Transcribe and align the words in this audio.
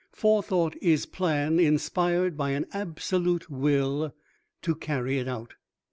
"Forethought 0.11 0.75
is 0.81 1.05
plan 1.05 1.59
inspired 1.59 2.35
by 2.35 2.53
an 2.53 2.65
absolute 2.73 3.51
Will 3.51 4.15
to 4.63 4.73
carry 4.73 5.19
it 5.19 5.27
out." 5.27 5.53